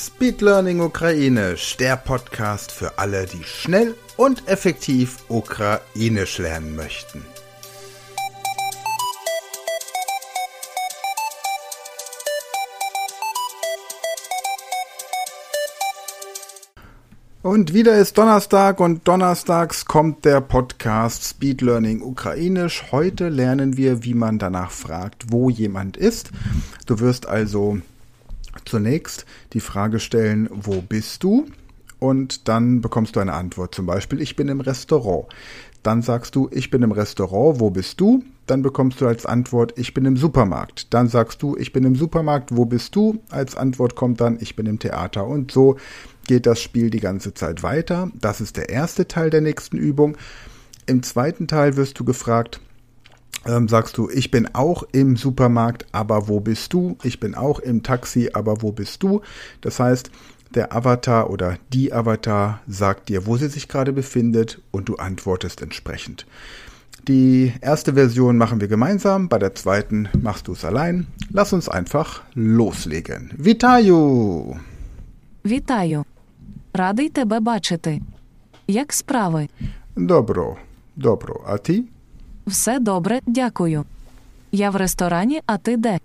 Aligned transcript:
Speed 0.00 0.42
Learning 0.42 0.80
Ukrainisch, 0.80 1.76
der 1.76 1.96
Podcast 1.96 2.70
für 2.70 2.98
alle, 2.98 3.26
die 3.26 3.42
schnell 3.42 3.96
und 4.16 4.46
effektiv 4.46 5.24
Ukrainisch 5.28 6.38
lernen 6.38 6.76
möchten. 6.76 7.24
Und 17.42 17.74
wieder 17.74 17.96
ist 17.96 18.16
Donnerstag 18.18 18.78
und 18.78 19.08
donnerstags 19.08 19.84
kommt 19.84 20.24
der 20.24 20.40
Podcast 20.40 21.24
Speed 21.24 21.60
Learning 21.60 22.02
Ukrainisch. 22.02 22.84
Heute 22.92 23.30
lernen 23.30 23.76
wir, 23.76 24.04
wie 24.04 24.14
man 24.14 24.38
danach 24.38 24.70
fragt, 24.70 25.32
wo 25.32 25.50
jemand 25.50 25.96
ist. 25.96 26.30
Du 26.86 27.00
wirst 27.00 27.26
also 27.26 27.80
zunächst 28.64 29.26
die 29.52 29.60
Frage 29.60 30.00
stellen, 30.00 30.48
wo 30.52 30.80
bist 30.80 31.22
du? 31.22 31.46
Und 31.98 32.48
dann 32.48 32.80
bekommst 32.80 33.16
du 33.16 33.20
eine 33.20 33.32
Antwort. 33.32 33.74
Zum 33.74 33.86
Beispiel, 33.86 34.20
ich 34.20 34.36
bin 34.36 34.48
im 34.48 34.60
Restaurant. 34.60 35.26
Dann 35.82 36.02
sagst 36.02 36.34
du, 36.36 36.48
ich 36.52 36.70
bin 36.70 36.82
im 36.82 36.92
Restaurant, 36.92 37.60
wo 37.60 37.70
bist 37.70 38.00
du? 38.00 38.22
Dann 38.46 38.62
bekommst 38.62 39.00
du 39.00 39.06
als 39.06 39.26
Antwort, 39.26 39.74
ich 39.76 39.94
bin 39.94 40.04
im 40.04 40.16
Supermarkt. 40.16 40.92
Dann 40.94 41.08
sagst 41.08 41.42
du, 41.42 41.56
ich 41.56 41.72
bin 41.72 41.84
im 41.84 41.96
Supermarkt, 41.96 42.56
wo 42.56 42.64
bist 42.64 42.96
du? 42.96 43.20
Als 43.30 43.56
Antwort 43.56 43.94
kommt 43.94 44.20
dann, 44.20 44.38
ich 44.40 44.56
bin 44.56 44.66
im 44.66 44.78
Theater. 44.78 45.26
Und 45.26 45.52
so 45.52 45.76
geht 46.26 46.46
das 46.46 46.60
Spiel 46.60 46.90
die 46.90 47.00
ganze 47.00 47.34
Zeit 47.34 47.62
weiter. 47.62 48.10
Das 48.14 48.40
ist 48.40 48.56
der 48.56 48.68
erste 48.68 49.08
Teil 49.08 49.30
der 49.30 49.40
nächsten 49.40 49.76
Übung. 49.76 50.16
Im 50.86 51.02
zweiten 51.02 51.46
Teil 51.46 51.76
wirst 51.76 51.98
du 51.98 52.04
gefragt, 52.04 52.60
ähm, 53.45 53.67
sagst 53.67 53.97
du, 53.97 54.09
ich 54.09 54.31
bin 54.31 54.47
auch 54.53 54.83
im 54.91 55.17
Supermarkt, 55.17 55.85
aber 55.91 56.27
wo 56.27 56.39
bist 56.39 56.73
du? 56.73 56.97
Ich 57.03 57.19
bin 57.19 57.35
auch 57.35 57.59
im 57.59 57.83
Taxi, 57.83 58.29
aber 58.33 58.61
wo 58.61 58.71
bist 58.71 59.03
du? 59.03 59.21
Das 59.61 59.79
heißt, 59.79 60.11
der 60.55 60.73
Avatar 60.75 61.29
oder 61.29 61.57
die 61.73 61.91
Avatar 61.91 62.61
sagt 62.67 63.09
dir, 63.09 63.25
wo 63.25 63.37
sie 63.37 63.47
sich 63.47 63.67
gerade 63.67 63.91
befindet 63.91 64.61
und 64.71 64.87
du 64.87 64.95
antwortest 64.95 65.61
entsprechend. 65.61 66.25
Die 67.07 67.51
erste 67.59 67.93
Version 67.95 68.37
machen 68.37 68.61
wir 68.61 68.69
gemeinsam, 68.69 69.27
bei 69.27 69.37
der 69.37 69.55
zweiten 69.55 70.07
machst 70.21 70.47
du 70.47 70.53
es 70.53 70.63
allein. 70.63 71.07
Lass 71.31 71.51
uns 71.51 71.67
einfach 71.67 72.21
loslegen. 72.33 73.31
Вітаю! 73.39 74.57
Вітаю. 75.45 76.05
Радий 76.73 77.09
тебе 77.09 77.39
бачити. 77.39 78.01
Як 78.67 78.93
справи? 78.93 79.47
Добро, 79.95 80.57
добро. 80.95 81.43
А 81.47 81.57
ти? 81.57 81.83
Все 82.48 82.78
добре, 82.78 83.20
дякую. 83.26 83.84
Я 84.52 84.70
в 84.70 84.76
ресторані, 84.76 85.40
а 85.46 85.56
ти 85.58 85.76
де? 85.76 85.98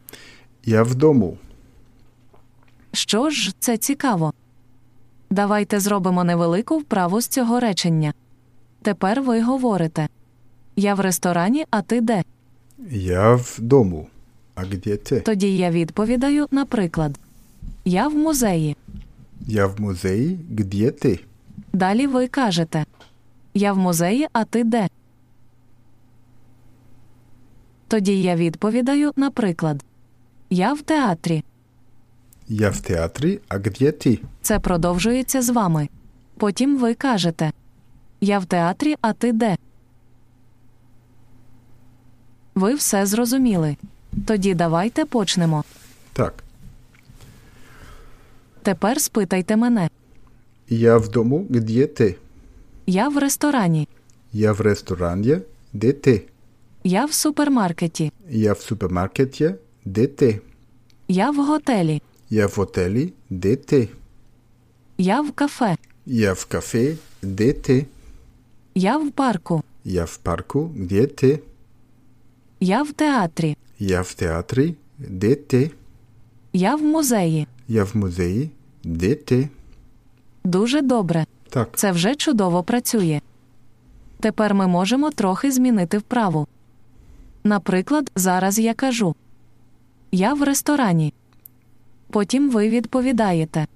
Я 0.66 0.84
в 0.84 0.96
дому. 0.96 1.38
Що 2.92 3.30
ж, 3.30 3.56
це 3.60 3.78
цікаво. 3.78 4.34
Давайте 5.30 5.80
зробимо 5.80 6.24
невелику 6.24 6.78
вправу 6.78 7.22
з 7.22 7.28
цього 7.28 7.60
речення. 7.60 8.14
Тепер 8.82 9.22
ви 9.22 9.42
говорите: 9.42 10.08
Я 10.76 10.96
в 10.96 11.00
ресторані, 11.00 11.66
а 11.70 11.82
ти 11.82 12.02
де? 12.02 12.24
Я 12.92 13.36
в 13.36 13.56
дому. 13.60 14.08
А 14.56 14.64
где 14.64 14.98
ти? 14.98 15.20
Тоді 15.20 15.58
я 15.58 15.72
відповідаю, 15.72 16.48
наприклад: 16.52 17.20
Я 17.86 18.08
в 18.08 18.16
музеї. 18.16 18.76
Я 19.48 19.68
в 19.68 19.82
музеї. 19.82 20.40
Где 20.52 20.92
ти? 20.92 21.20
Далі 21.74 22.08
ви 22.08 22.28
кажете: 22.28 22.86
Я 23.54 23.74
в 23.74 23.78
музеї, 23.78 24.28
а 24.34 24.44
ти 24.44 24.64
де? 24.64 24.88
Тоді 27.94 28.22
я 28.22 28.36
відповідаю, 28.36 29.12
наприклад: 29.16 29.84
Я 30.50 30.74
в 30.74 30.82
театрі. 30.82 31.44
Я 32.48 32.70
в 32.70 32.80
театрі. 32.80 33.40
А 33.48 33.58
где 33.58 33.92
ти? 33.92 34.20
Це 34.42 34.60
продовжується 34.60 35.42
з 35.42 35.50
вами. 35.50 35.90
Потім 36.38 36.78
ви 36.78 36.94
кажете: 36.94 37.52
Я 38.22 38.40
в 38.40 38.46
театрі, 38.46 38.96
а 39.02 39.14
ти 39.14 39.32
де? 39.32 39.58
Ви 42.56 42.76
все 42.76 43.06
зрозуміли. 43.06 43.78
Тоді 44.28 44.54
давайте 44.54 45.06
почнемо. 45.06 45.64
Так. 46.14 46.44
Тепер 48.62 49.02
спитайте 49.02 49.56
мене. 49.56 49.90
Я 50.70 50.98
в 50.98 51.10
дому. 51.10 51.48
Где 51.50 51.88
ти? 51.88 52.16
Я 52.88 53.10
в 53.10 53.18
ресторані. 53.18 53.88
Я 54.32 54.52
в 54.52 54.62
ресторані. 54.62 55.38
Де 55.74 55.94
ти? 55.94 56.22
Я 56.84 57.06
в 57.06 57.14
супермаркеті. 57.14 58.12
Я 58.30 58.54
в 58.54 58.60
супермаркеті. 58.62 59.56
Де 59.86 60.08
ти? 60.08 60.40
Я 61.08 61.32
в 61.32 61.36
готелі. 61.36 62.02
Я 62.30 62.48
в 62.48 62.54
готелі. 62.56 63.14
Де 63.30 63.56
ти? 63.56 63.90
Я 64.98 65.22
в 65.22 65.32
кафе. 65.32 65.78
Я 66.06 66.34
в 66.34 66.46
кафе. 66.46 66.96
Де 67.22 67.54
ти? 67.54 67.86
Я 68.76 68.98
в 68.98 69.12
парку. 69.12 69.64
Я 69.86 70.06
в 70.06 70.18
парку. 70.18 70.72
Де 70.76 71.08
ти? 71.08 71.40
Я 72.60 72.84
в 72.84 72.92
театрі. 72.92 73.58
Я 73.80 74.02
в 74.02 74.14
театрі. 74.14 74.76
Де 74.98 75.36
ти? 75.36 75.72
Я 76.54 76.76
в 76.76 76.84
музеї. 76.84 77.48
Я 77.68 77.84
в 77.84 77.98
музеї. 77.98 78.50
Де 78.84 79.16
ти? 79.16 79.50
Дуже 80.44 80.82
добре. 80.82 81.26
Так. 81.50 81.70
Це 81.76 81.92
вже 81.92 82.16
чудово 82.16 82.64
працює. 82.64 83.22
Тепер 84.20 84.54
ми 84.54 84.68
можемо 84.68 85.12
трохи 85.12 85.52
змінити 85.52 85.98
вправу. 85.98 86.48
Наприклад, 87.44 88.12
зараз 88.16 88.60
я 88.60 88.74
кажу 88.74 89.16
Я 90.12 90.34
в 90.34 90.44
ресторані. 90.44 91.14
Потім 92.10 92.50
ви 92.50 92.70
відповідаєте. 92.70 93.68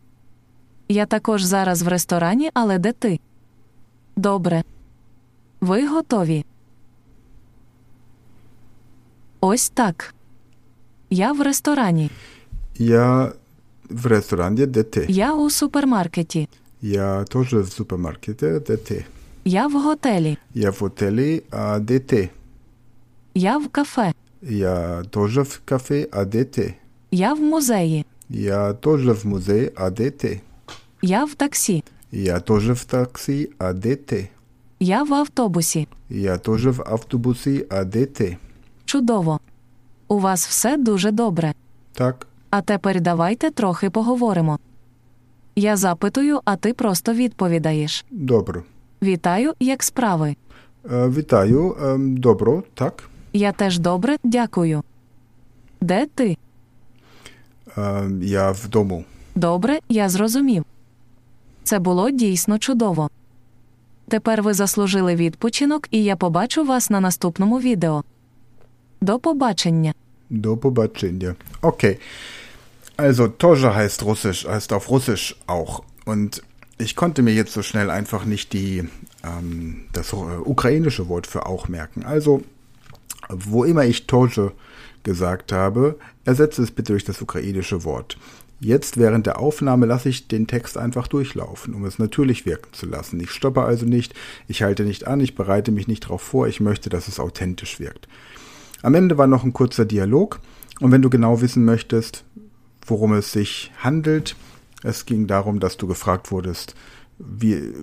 Я 0.89 1.05
також 1.05 1.43
зараз 1.43 1.81
в 1.81 1.87
ресторані, 1.87 2.49
але 2.53 2.79
де 2.79 2.91
ти? 2.91 3.19
Добре. 4.15 4.63
Ви 5.61 5.87
готові. 5.87 6.45
Ось 9.41 9.69
так. 9.69 10.13
Я 11.09 11.31
в 11.31 11.41
ресторані. 11.41 12.11
Я 12.75 13.31
в 13.89 14.05
ресторані. 14.05 14.65
Де 14.65 14.83
ти? 14.83 15.05
Я 15.09 15.33
у 15.33 15.49
супермаркеті. 15.49 16.49
Я 16.81 17.23
теж 17.23 17.53
в 17.53 17.71
супермаркеті. 17.71 18.45
Де 18.67 18.77
ти? 18.77 19.05
Я 19.45 19.67
в 19.67 19.71
готелі. 19.71 20.37
Я 20.53 20.71
в 20.71 20.77
готелі. 20.79 21.43
А 21.51 21.79
де 21.79 21.99
ти? 21.99 22.29
Я 23.37 23.59
в 23.59 23.69
кафе. 23.69 24.13
Я 24.41 25.03
теж 25.11 25.37
в 25.37 25.61
кафе. 25.65 26.07
А 26.11 26.25
де 26.25 26.43
ти? 26.43 26.73
Я 27.11 27.33
в 27.33 27.39
музеї. 27.41 28.05
Я 28.29 28.73
теж 28.73 29.07
в 29.23 29.27
музеї. 29.27 29.71
А 29.75 29.89
де 29.89 30.11
ти? 30.11 30.41
Я 31.01 31.25
в 31.25 31.33
таксі. 31.33 31.83
Я 32.11 32.39
теж 32.39 32.69
в 32.69 32.85
таксі. 32.85 33.49
А 33.57 33.73
де 33.73 33.95
ти? 33.95 34.29
Я 34.79 35.03
в 35.03 35.13
автобусі. 35.13 35.87
Я 36.09 36.37
теж 36.37 36.65
в 36.65 36.83
автобусі. 36.87 37.65
А 37.69 37.83
де 37.83 38.05
ти? 38.05 38.37
Чудово. 38.85 39.39
У 40.07 40.19
вас 40.19 40.47
все 40.47 40.77
дуже 40.77 41.11
добре. 41.11 41.53
Так. 41.93 42.27
А 42.49 42.61
тепер 42.61 43.01
давайте 43.01 43.51
трохи 43.51 43.89
поговоримо. 43.89 44.59
Я 45.55 45.75
запитую, 45.75 46.41
а 46.45 46.55
ти 46.55 46.73
просто 46.73 47.13
відповідаєш. 47.13 48.05
Добре. 48.11 48.63
Вітаю, 49.03 49.53
як 49.59 49.83
справи. 49.83 50.35
Е, 50.91 51.09
Вітаю. 51.09 51.75
Ем, 51.81 52.17
Добро. 52.17 52.63
Так. 52.73 53.09
Я 53.37 53.51
теж 53.51 53.79
добре, 53.79 54.17
дякую. 54.23 54.83
Де 55.81 56.05
ти? 56.05 56.37
Ем, 57.77 58.23
Я 58.23 58.51
в 58.51 58.67
дому. 58.67 59.05
Добре, 59.35 59.79
я 59.89 60.09
зрозумів. 60.09 60.65
Це 61.63 61.79
було 61.79 62.11
дійсно 62.11 62.59
чудово. 62.59 63.09
Тепер 64.07 64.43
ви 64.43 64.53
заслужили 64.53 65.15
відпочинок, 65.15 65.87
і 65.91 66.03
я 66.03 66.15
побачу 66.15 66.63
вас 66.63 66.89
на 66.89 66.99
наступному 66.99 67.59
відео. 67.59 68.03
До 69.01 69.19
побачення. 69.19 69.93
Do 70.31 70.57
побачення. 70.57 71.35
Okay. 71.61 71.97
Also, 72.97 73.27
Torja 73.27 73.75
heißt 73.75 74.01
Russisch, 74.03 74.47
heißt 74.53 74.73
auf 74.73 74.89
Russisch 74.89 75.35
auch. 75.47 75.83
Und 76.05 76.41
ich 76.85 76.95
konnte 76.95 77.21
mir 77.21 77.35
jetzt 77.41 77.53
so 77.53 77.61
schnell 77.61 77.89
einfach 77.99 78.25
nicht 78.25 78.47
die, 78.53 78.89
ähm, 79.29 79.85
das 79.93 80.07
äh, 80.13 80.15
ukrainische 80.53 81.03
Wort 81.11 81.27
für 81.27 81.45
auch 81.51 81.67
merken. 81.77 81.99
Also, 82.15 82.31
wo 83.29 83.63
immer 83.63 83.85
ich 83.85 84.07
Torje 84.07 84.51
gesagt 85.03 85.51
habe, 85.51 85.97
ersetze 86.25 86.61
es 86.61 86.71
bitte 86.71 86.93
durch 86.93 87.05
das 87.05 87.21
ukrainische 87.21 87.83
Wort. 87.83 88.17
Jetzt 88.59 88.97
während 88.97 89.27
der 89.27 89.39
Aufnahme 89.39 89.85
lasse 89.85 90.09
ich 90.09 90.27
den 90.27 90.47
Text 90.47 90.77
einfach 90.77 91.07
durchlaufen, 91.07 91.75
um 91.75 91.85
es 91.85 91.99
natürlich 91.99 92.45
wirken 92.45 92.73
zu 92.73 92.87
lassen. 92.87 93.19
Ich 93.19 93.29
stoppe 93.29 93.61
also 93.61 93.85
nicht, 93.85 94.15
ich 94.47 94.63
halte 94.63 94.83
nicht 94.83 95.05
an, 95.05 95.19
ich 95.19 95.35
bereite 95.35 95.71
mich 95.71 95.87
nicht 95.87 96.05
darauf 96.05 96.21
vor, 96.21 96.47
ich 96.47 96.59
möchte, 96.59 96.89
dass 96.89 97.07
es 97.07 97.19
authentisch 97.19 97.79
wirkt. 97.79 98.07
Am 98.81 98.95
Ende 98.95 99.17
war 99.17 99.27
noch 99.27 99.43
ein 99.43 99.53
kurzer 99.53 99.85
Dialog 99.85 100.39
und 100.79 100.91
wenn 100.91 101.03
du 101.03 101.09
genau 101.09 101.41
wissen 101.41 101.65
möchtest, 101.65 102.23
worum 102.85 103.13
es 103.13 103.31
sich 103.31 103.71
handelt, 103.77 104.35
es 104.83 105.05
ging 105.05 105.27
darum, 105.27 105.59
dass 105.59 105.77
du 105.77 105.87
gefragt 105.87 106.31
wurdest, 106.31 106.75
wie, 107.19 107.73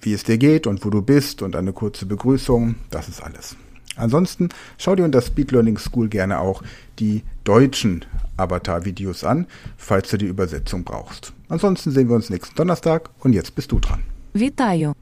wie 0.00 0.12
es 0.14 0.24
dir 0.24 0.38
geht 0.38 0.66
und 0.66 0.84
wo 0.84 0.90
du 0.90 1.02
bist 1.02 1.42
und 1.42 1.54
eine 1.54 1.72
kurze 1.72 2.06
Begrüßung, 2.06 2.76
das 2.90 3.08
ist 3.08 3.22
alles. 3.22 3.56
Ansonsten 3.96 4.48
schau 4.78 4.94
dir 4.96 5.04
unter 5.04 5.22
Speed 5.22 5.52
Learning 5.52 5.78
School 5.78 6.08
gerne 6.08 6.40
auch 6.40 6.62
die 6.98 7.22
deutschen 7.44 8.04
Avatar-Videos 8.36 9.24
an, 9.24 9.46
falls 9.76 10.10
du 10.10 10.16
die 10.18 10.26
Übersetzung 10.26 10.84
brauchst. 10.84 11.32
Ansonsten 11.48 11.90
sehen 11.90 12.08
wir 12.08 12.16
uns 12.16 12.30
nächsten 12.30 12.54
Donnerstag 12.56 13.10
und 13.24 13.32
jetzt 13.32 13.54
bist 13.54 13.70
du 13.72 13.78
dran. 13.78 14.00
Вітаю. 14.36 14.94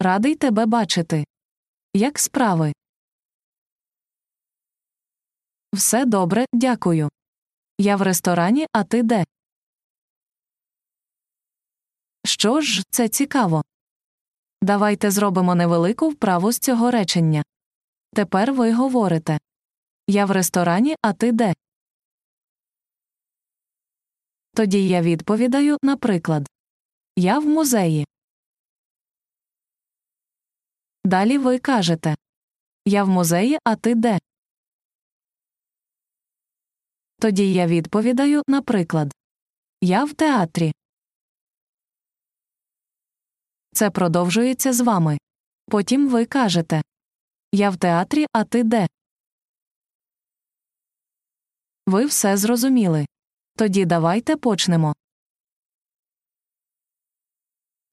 Радий 0.00 0.34
тебе 0.34 0.66
бачити. 0.66 1.24
Як 1.94 2.18
справи? 2.18 2.72
Все 5.72 6.04
добре, 6.04 6.46
дякую. 6.52 7.08
Я 7.78 7.96
в 7.96 8.02
ресторані, 8.02 8.66
а 8.72 8.84
ти 8.84 9.02
де? 9.02 9.24
Що 12.24 12.60
ж, 12.60 12.82
це 12.90 13.08
цікаво. 13.08 13.62
Давайте 14.62 15.10
зробимо 15.10 15.54
невелику 15.54 16.08
вправу 16.08 16.52
з 16.52 16.58
цього 16.58 16.90
речення. 16.90 17.42
Тепер 18.12 18.52
ви 18.52 18.72
говорите. 18.72 19.38
Я 20.06 20.26
в 20.26 20.30
ресторані, 20.30 20.94
а 21.02 21.12
ти 21.12 21.32
де? 21.32 21.54
Тоді 24.54 24.88
я 24.88 25.02
відповідаю, 25.02 25.76
наприклад. 25.82 26.48
Я 27.16 27.38
в 27.38 27.46
музеї. 27.46 28.06
Далі 31.04 31.38
ви 31.38 31.58
кажете. 31.58 32.16
Я 32.84 33.04
в 33.04 33.08
музеї, 33.08 33.58
а 33.64 33.76
ти 33.76 33.94
де? 33.94 34.18
Тоді 37.20 37.52
я 37.52 37.66
відповідаю, 37.66 38.42
наприклад. 38.46 39.14
Я 39.80 40.04
в 40.04 40.12
театрі. 40.14 40.72
Це 43.72 43.90
продовжується 43.90 44.72
з 44.72 44.80
вами. 44.80 45.18
Потім 45.66 46.08
ви 46.08 46.26
кажете. 46.26 46.82
Я 47.52 47.70
в 47.70 47.76
театрі, 47.76 48.26
а 48.32 48.44
ти 48.44 48.64
де? 48.64 48.86
Ви 51.86 52.06
все 52.06 52.36
зрозуміли. 52.36 53.06
Тоді 53.56 53.84
давайте 53.84 54.36
почнемо. 54.36 54.94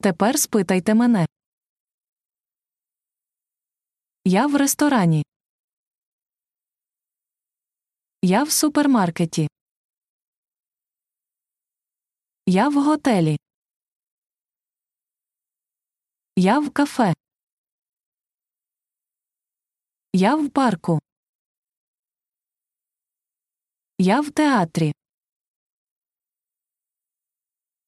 Тепер 0.01 0.39
спитайте 0.39 0.93
мене. 0.93 1.25
Я 4.25 4.47
в 4.47 4.55
ресторані. 4.55 5.25
Я 8.21 8.43
в 8.43 8.51
супермаркеті. 8.51 9.47
Я 12.45 12.69
в 12.69 12.73
готелі. 12.73 13.37
Я 16.35 16.59
в 16.59 16.73
кафе. 16.73 17.13
Я 20.19 20.35
в 20.35 20.49
парку. 20.49 20.99
Я 23.97 24.21
в 24.21 24.31
театрі. 24.31 24.93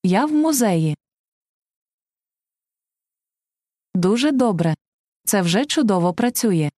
Я 0.04 0.26
в 0.26 0.32
музеї. 0.32 0.98
Дуже 3.96 4.32
добре. 4.32 4.76
Це 5.26 5.42
вже 5.42 5.66
чудово 5.66 6.14
працює. 6.14 6.70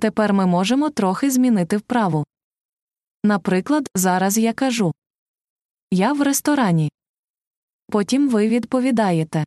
Тепер 0.00 0.32
ми 0.32 0.46
можемо 0.46 0.90
трохи 0.90 1.30
змінити 1.30 1.76
вправу. 1.76 2.24
Наприклад, 3.24 3.88
зараз 3.94 4.38
я 4.38 4.52
кажу 4.52 4.94
Я 5.90 6.12
в 6.12 6.22
ресторані. 6.22 6.92
Потім 7.88 8.30
ви 8.30 8.48
відповідаєте. 8.48 9.44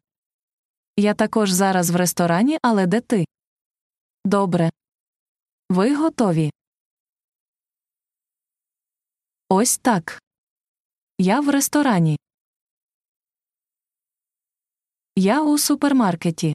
Я 0.98 1.14
також 1.14 1.52
зараз 1.52 1.90
в 1.90 1.96
ресторані, 1.96 2.58
але 2.62 2.88
де 2.88 3.02
ти? 3.02 3.26
Добре. 4.26 4.72
Ви 5.74 5.96
готові. 5.96 6.52
Ось 9.50 9.78
так. 9.78 10.20
Я 11.18 11.40
в 11.42 11.50
ресторані. 11.50 12.18
Я 15.16 15.42
у 15.44 15.58
супермаркеті. 15.58 16.54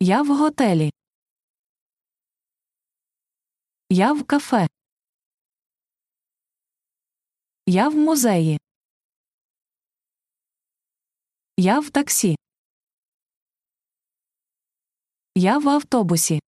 Я 0.00 0.22
в 0.22 0.26
готелі. 0.26 0.90
Я 3.90 4.12
в 4.12 4.24
кафе. 4.24 4.68
Я 7.66 7.88
в 7.88 7.94
музеї. 7.94 8.58
Я 11.56 11.80
в 11.80 11.90
таксі. 11.90 12.36
Я 15.40 15.58
в 15.58 15.68
автобусі. 15.68 16.40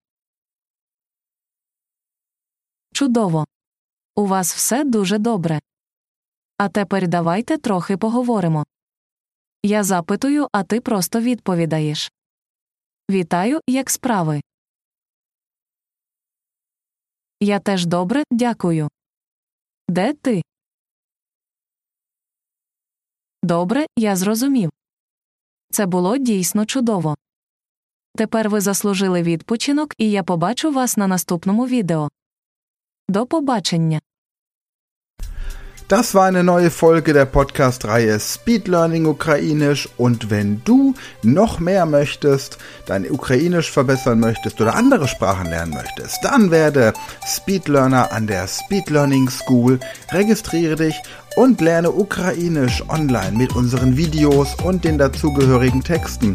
Чудово. 2.93 3.45
У 4.17 4.27
вас 4.27 4.55
все 4.55 4.85
дуже 4.85 5.19
добре. 5.19 5.61
А 6.57 6.69
тепер 6.69 7.09
давайте 7.09 7.59
трохи 7.59 7.97
поговоримо. 7.97 8.65
Я 9.63 9.85
запитую, 9.85 10.49
а 10.53 10.65
ти 10.65 10.81
просто 10.81 11.21
відповідаєш. 11.21 12.13
Вітаю, 13.11 13.61
як 13.67 13.91
справи. 13.91 14.41
Я 17.41 17.61
теж 17.61 17.87
добре, 17.87 18.25
дякую. 18.31 18.89
Де 19.89 20.15
ти? 20.15 20.43
Добре, 23.43 23.87
я 23.97 24.17
зрозумів. 24.17 24.71
Це 25.71 25.87
було 25.87 26.17
дійсно 26.19 26.67
чудово. 26.67 27.17
Тепер 28.20 28.50
ви 28.50 28.62
заслужили 28.62 29.22
відпочинок, 29.22 29.94
і 29.98 30.12
я 30.12 30.24
побачу 30.24 30.72
вас 30.72 30.98
на 30.98 31.08
наступному 31.08 31.68
відео. 31.68 32.10
До 33.10 33.26
побачення. 33.26 34.02
Das 35.88 36.16
war 36.16 36.26
eine 36.26 36.44
neue 36.44 36.72
Folge 36.72 37.14
der 37.14 37.28
Podcast-Reihe 37.28 38.20
Speed 38.20 38.68
Learning 38.68 39.06
Ukrainisch 39.06 39.88
und 39.98 40.32
wenn 40.32 40.64
du 40.64 40.96
noch 41.22 41.60
mehr 41.60 41.86
möchtest, 41.86 42.58
dein 42.88 43.04
Ukrainisch 43.18 43.70
verbessern 43.70 44.20
möchtest 44.20 44.60
oder 44.60 44.74
andere 44.74 45.08
Sprachen 45.08 45.48
lernen 45.48 45.76
möchtest, 45.76 46.18
dann 46.24 46.50
werde 46.50 46.94
Speed 47.28 47.68
Learner 47.68 48.12
an 48.12 48.26
der 48.26 48.48
Speed 48.48 48.90
Learning 48.90 49.30
School, 49.30 49.80
registriere 50.12 50.76
dich 50.76 50.96
und 51.41 51.63
lerne 51.63 51.91
Ukrainisch 51.91 52.85
online 52.91 53.33
mit 53.35 53.57
unseren 53.57 53.97
Videos 53.97 54.55
und 54.63 54.85
den 54.85 54.99
dazugehörigen 54.99 55.83
Texten 55.83 56.35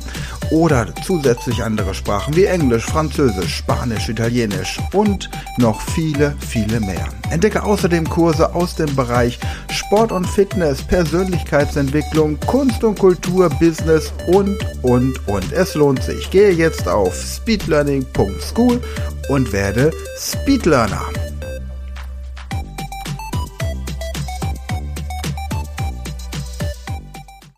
oder 0.49 0.87
zusätzlich 1.05 1.61
andere 1.61 1.93
Sprachen 1.93 2.35
wie 2.35 2.45
Englisch, 2.45 2.85
Französisch, 2.85 3.57
Spanisch, 3.57 4.09
Italienisch 4.09 4.79
und 4.93 5.29
noch 5.59 5.79
viele, 5.79 6.35
viele 6.39 6.79
mehr. 6.79 7.07
Entdecke 7.29 7.61
außerdem 7.61 8.09
Kurse 8.09 8.55
aus 8.55 8.77
dem 8.77 8.95
Bereich 8.95 9.37
Sport 9.69 10.11
und 10.11 10.25
Fitness, 10.25 10.81
Persönlichkeitsentwicklung, 10.81 12.39
Kunst 12.47 12.83
und 12.83 12.97
Kultur, 12.97 13.49
Business 13.59 14.11
und, 14.25 14.57
und, 14.81 15.27
und. 15.27 15.53
Es 15.53 15.75
lohnt 15.75 16.01
sich. 16.01 16.31
Gehe 16.31 16.49
jetzt 16.49 16.87
auf 16.87 17.13
speedlearning.school 17.13 18.81
und 19.29 19.53
werde 19.53 19.91
Speedlearner. 20.17 21.24